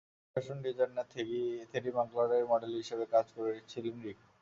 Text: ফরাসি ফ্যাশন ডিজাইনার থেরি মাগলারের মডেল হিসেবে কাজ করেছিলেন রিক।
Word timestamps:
ফরাসি 0.03 0.31
ফ্যাশন 0.35 0.57
ডিজাইনার 0.65 1.07
থেরি 1.71 1.91
মাগলারের 1.97 2.43
মডেল 2.51 2.71
হিসেবে 2.81 3.05
কাজ 3.13 3.25
করেছিলেন 3.35 3.95
রিক। 4.03 4.19